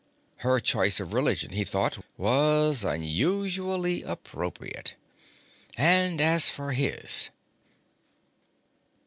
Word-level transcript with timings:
Her 0.37 0.59
choice 0.59 0.99
of 0.99 1.13
religion, 1.13 1.51
he 1.51 1.63
thought, 1.63 2.03
was 2.17 2.83
unusually 2.83 4.01
appropriate. 4.01 4.95
And 5.77 6.19
as 6.19 6.49
for 6.49 6.71
his.... 6.71 7.29